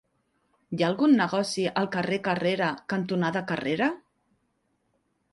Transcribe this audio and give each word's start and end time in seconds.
Hi 0.75 0.79
ha 0.83 0.85
algun 0.91 1.11
negoci 1.17 1.65
al 1.81 1.89
carrer 1.95 2.17
Carrera 2.27 2.69
cantonada 2.93 3.43
Carrera? 3.53 3.91